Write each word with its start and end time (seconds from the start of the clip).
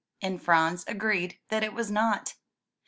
And 0.19 0.41
Franz 0.41 0.83
agreed 0.87 1.37
that 1.49 1.63
it 1.63 1.75
was 1.75 1.91
not. 1.91 2.33